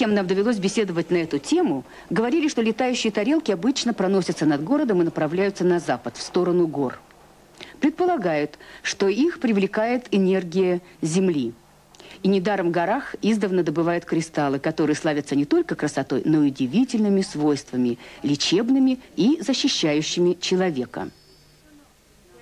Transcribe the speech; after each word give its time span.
кем 0.00 0.14
нам 0.14 0.26
довелось 0.26 0.56
беседовать 0.56 1.10
на 1.10 1.18
эту 1.18 1.38
тему, 1.38 1.84
говорили, 2.08 2.48
что 2.48 2.62
летающие 2.62 3.12
тарелки 3.12 3.52
обычно 3.52 3.92
проносятся 3.92 4.46
над 4.46 4.64
городом 4.64 5.02
и 5.02 5.04
направляются 5.04 5.62
на 5.62 5.78
запад, 5.78 6.16
в 6.16 6.22
сторону 6.22 6.66
гор. 6.66 6.98
Предполагают, 7.80 8.58
что 8.82 9.08
их 9.08 9.40
привлекает 9.40 10.06
энергия 10.10 10.80
Земли. 11.02 11.52
И 12.22 12.28
недаром 12.28 12.68
в 12.68 12.70
горах 12.70 13.14
издавна 13.20 13.62
добывают 13.62 14.06
кристаллы, 14.06 14.58
которые 14.58 14.96
славятся 14.96 15.36
не 15.36 15.44
только 15.44 15.74
красотой, 15.74 16.22
но 16.24 16.44
и 16.44 16.46
удивительными 16.46 17.20
свойствами, 17.20 17.98
лечебными 18.22 19.00
и 19.16 19.36
защищающими 19.42 20.38
человека. 20.40 21.10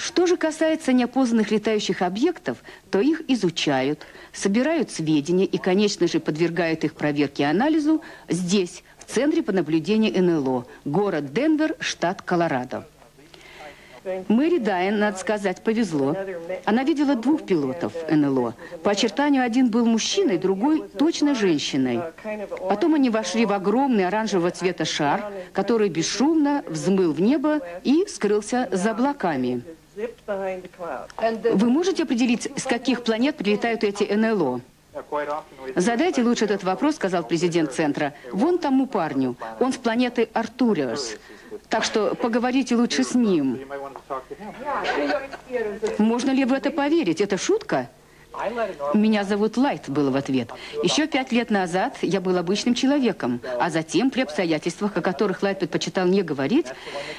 Что 0.00 0.26
же 0.26 0.38
касается 0.38 0.94
неопознанных 0.94 1.50
летающих 1.50 2.00
объектов, 2.00 2.56
то 2.90 3.00
их 3.00 3.20
изучают, 3.28 4.06
собирают 4.32 4.90
сведения 4.90 5.44
и, 5.44 5.58
конечно 5.58 6.08
же, 6.08 6.20
подвергают 6.20 6.84
их 6.84 6.94
проверке 6.94 7.42
и 7.42 7.46
анализу 7.46 8.00
здесь, 8.26 8.82
в 8.98 9.12
Центре 9.12 9.42
по 9.42 9.52
наблюдению 9.52 10.22
НЛО, 10.22 10.64
город 10.86 11.34
Денвер, 11.34 11.76
штат 11.80 12.22
Колорадо. 12.22 12.86
Мэри 14.28 14.56
Дайен, 14.56 14.98
надо 14.98 15.18
сказать, 15.18 15.62
повезло. 15.62 16.16
Она 16.64 16.82
видела 16.82 17.14
двух 17.14 17.44
пилотов 17.44 17.92
НЛО. 18.10 18.54
По 18.82 18.92
очертанию 18.92 19.44
один 19.44 19.68
был 19.68 19.84
мужчиной, 19.84 20.38
другой 20.38 20.82
точно 20.96 21.34
женщиной. 21.34 22.00
Потом 22.70 22.94
они 22.94 23.10
вошли 23.10 23.44
в 23.44 23.52
огромный 23.52 24.06
оранжевого 24.06 24.50
цвета 24.50 24.86
шар, 24.86 25.30
который 25.52 25.90
бесшумно 25.90 26.64
взмыл 26.66 27.12
в 27.12 27.20
небо 27.20 27.60
и 27.84 28.06
скрылся 28.08 28.66
за 28.72 28.92
облаками. 28.92 29.62
Вы 29.96 31.70
можете 31.70 32.04
определить, 32.04 32.48
с 32.56 32.64
каких 32.64 33.02
планет 33.02 33.36
прилетают 33.36 33.84
эти 33.84 34.04
НЛО? 34.04 34.60
Задайте 35.76 36.22
лучше 36.22 36.44
этот 36.46 36.64
вопрос, 36.64 36.96
сказал 36.96 37.22
президент 37.22 37.72
центра. 37.72 38.14
Вон 38.32 38.58
тому 38.58 38.86
парню. 38.86 39.36
Он 39.60 39.72
с 39.72 39.76
планеты 39.76 40.28
Артуриус. 40.32 41.16
Так 41.68 41.84
что 41.84 42.14
поговорите 42.14 42.76
лучше 42.76 43.04
с 43.04 43.14
ним. 43.14 43.58
Можно 45.98 46.30
ли 46.30 46.44
в 46.44 46.52
это 46.52 46.70
поверить? 46.70 47.20
Это 47.20 47.36
шутка? 47.36 47.88
Меня 48.94 49.24
зовут 49.24 49.56
Лайт, 49.56 49.88
был 49.88 50.10
в 50.10 50.16
ответ. 50.16 50.50
Еще 50.82 51.06
пять 51.06 51.32
лет 51.32 51.50
назад 51.50 51.98
я 52.02 52.20
был 52.20 52.38
обычным 52.38 52.74
человеком, 52.74 53.40
а 53.58 53.70
затем, 53.70 54.10
при 54.10 54.22
обстоятельствах, 54.22 54.96
о 54.96 55.00
которых 55.00 55.42
Лайт 55.42 55.58
предпочитал 55.58 56.06
не 56.06 56.22
говорить, 56.22 56.66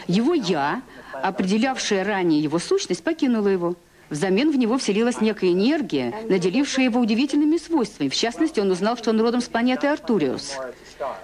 его 0.07 0.33
«я», 0.33 0.81
определявшая 1.13 2.03
ранее 2.03 2.41
его 2.41 2.59
сущность, 2.59 3.03
покинула 3.03 3.49
его. 3.49 3.75
Взамен 4.11 4.51
в 4.51 4.57
него 4.57 4.77
вселилась 4.77 5.21
некая 5.21 5.53
энергия, 5.53 6.13
наделившая 6.27 6.85
его 6.85 6.99
удивительными 6.99 7.55
свойствами. 7.55 8.09
В 8.09 8.15
частности, 8.15 8.59
он 8.59 8.69
узнал, 8.69 8.97
что 8.97 9.11
он 9.11 9.21
родом 9.21 9.39
с 9.39 9.47
планеты 9.47 9.87
Артуриус. 9.87 10.57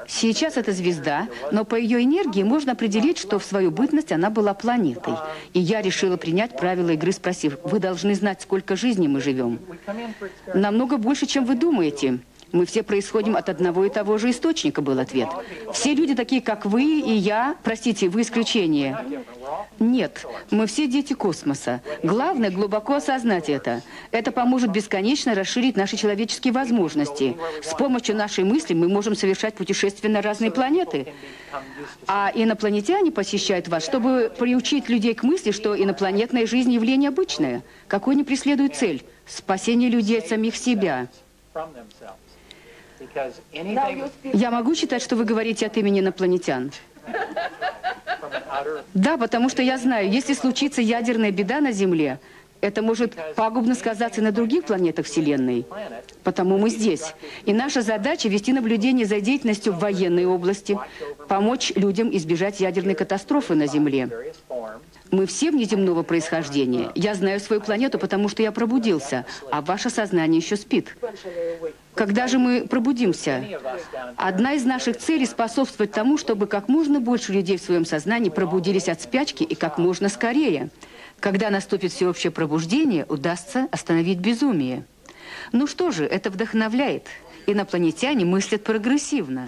Сейчас 0.08 0.56
это 0.56 0.72
звезда, 0.72 1.28
но 1.52 1.66
по 1.66 1.76
ее 1.76 2.02
энергии 2.02 2.44
можно 2.44 2.72
определить, 2.72 3.18
что 3.18 3.40
в 3.40 3.44
свою 3.44 3.72
бытность 3.72 4.14
она 4.14 4.30
была 4.30 4.54
планетой. 4.54 5.16
И 5.54 5.60
я 5.60 5.82
решила 5.82 6.16
принять 6.16 6.56
правила 6.56 6.92
игры, 6.92 7.12
спросив, 7.12 7.58
вы 7.64 7.80
должны 7.80 8.16
знать, 8.16 8.42
сколько 8.42 8.78
жизней 8.78 9.10
мы 9.10 9.20
живем. 9.20 9.60
Намного 10.54 10.96
больше, 10.98 11.26
чем 11.26 11.44
вы 11.44 11.56
думаете. 11.56 12.20
Мы 12.52 12.66
все 12.66 12.84
происходим 12.84 13.36
от 13.36 13.50
одного 13.50 13.86
и 13.86 13.90
того 13.90 14.18
же 14.18 14.32
источника, 14.32 14.82
был 14.82 15.00
ответ. 15.00 15.28
Все 15.74 15.94
люди 15.94 16.16
такие, 16.16 16.42
как 16.42 16.66
вы 16.66 16.84
и 16.84 17.14
я, 17.14 17.56
простите, 17.64 18.10
вы 18.10 18.22
исключение. 18.22 18.98
Нет, 19.80 20.26
мы 20.50 20.66
все 20.68 20.88
дети 20.88 21.14
космоса. 21.14 21.82
Главное 22.04 22.50
глубоко 22.50 22.96
осознать 22.96 23.50
это. 23.50 23.82
Это 24.12 24.32
поможет 24.32 24.72
бесконечно 24.72 25.36
расширить 25.36 25.76
наши 25.76 25.98
человеческие 25.98 26.54
возможности. 26.54 27.36
С 27.62 27.74
помощью 27.74 28.16
нашей 28.16 28.44
мысли 28.44 28.74
мы 28.74 28.88
можем 28.88 29.16
совершать 29.16 29.56
путешествия 29.56 30.10
на 30.10 30.22
разные 30.22 30.52
планеты. 30.52 31.08
А 32.08 32.32
инопланетяне 32.34 33.12
посещают 33.12 33.68
вас, 33.68 33.84
чтобы 33.84 34.32
приучить 34.38 34.90
людей 34.90 35.14
к 35.14 35.24
мысли, 35.24 35.52
что 35.52 35.76
инопланетная 35.82 36.48
жизнь 36.48 36.72
явление 36.72 37.10
обычное. 37.10 37.64
Какой 37.88 38.16
не 38.16 38.24
преследует 38.24 38.76
цель? 38.76 39.04
Спасение 39.26 39.90
людей 39.90 40.20
от 40.20 40.28
самих 40.28 40.56
себя. 40.56 41.10
Я 44.34 44.52
могу 44.52 44.76
считать, 44.76 45.02
что 45.02 45.16
вы 45.16 45.24
говорите 45.24 45.66
от 45.66 45.78
имени 45.78 46.00
инопланетян? 46.00 46.72
Да, 48.94 49.18
потому 49.18 49.50
что 49.50 49.62
я 49.62 49.78
знаю, 49.78 50.10
если 50.10 50.34
случится 50.34 50.82
ядерная 50.82 51.32
беда 51.32 51.62
на 51.62 51.72
Земле, 51.72 52.20
это 52.60 52.82
может 52.82 53.16
пагубно 53.36 53.76
сказаться 53.76 54.22
на 54.22 54.32
других 54.32 54.66
планетах 54.66 55.06
Вселенной. 55.06 55.66
Потому 56.24 56.58
мы 56.58 56.70
здесь. 56.70 57.14
И 57.46 57.54
наша 57.54 57.82
задача– 57.82 58.30
вести 58.30 58.52
наблюдение 58.52 59.06
за 59.06 59.22
деятельностью 59.22 59.74
в 59.74 59.80
военной 59.80 60.26
области, 60.26 60.78
помочь 61.28 61.72
людям 61.76 62.16
избежать 62.16 62.60
ядерной 62.60 62.96
катастрофы 62.96 63.54
на 63.54 63.68
Земле. 63.68 64.10
Мы 65.12 65.26
все 65.26 65.52
внеземного 65.52 66.04
происхождения. 66.04 66.92
Я 66.96 67.16
знаю 67.16 67.40
свою 67.40 67.62
планету, 67.62 68.00
потому 68.00 68.30
что 68.30 68.44
я 68.44 68.52
пробудился, 68.52 69.26
а 69.52 69.62
ваше 69.62 69.90
сознание 69.90 70.40
еще 70.40 70.56
спит. 70.56 70.96
Когда 71.96 72.28
же 72.28 72.38
мы 72.40 72.68
пробудимся? 72.68 73.44
Одна 74.16 74.54
из 74.54 74.66
наших 74.66 74.98
целей– 74.98 75.26
способствовать 75.28 75.92
тому, 75.92 76.18
чтобы 76.18 76.48
как 76.48 76.68
можно 76.68 77.00
больше 77.00 77.34
людей 77.34 77.58
в 77.58 77.62
своем 77.62 77.86
сознании 77.86 78.30
пробудились 78.30 78.90
от 78.90 79.02
спячки 79.02 79.44
и 79.44 79.56
как 79.56 79.78
можно 79.78 80.10
скорее. 80.10 80.70
Когда 81.20 81.50
наступит 81.50 81.92
всеобщее 81.92 82.32
пробуждение, 82.32 83.06
удастся 83.06 83.68
остановить 83.72 84.20
безумие. 84.20 84.84
Ну 85.52 85.66
что 85.68 85.92
же, 85.92 86.06
это 86.06 86.30
вдохновляет. 86.30 87.08
Инопланетяне 87.48 88.26
мыслят 88.26 88.64
прогрессивно. 88.64 89.46